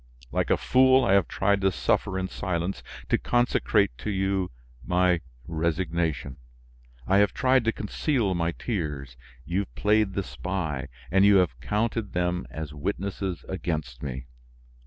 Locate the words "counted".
11.59-12.13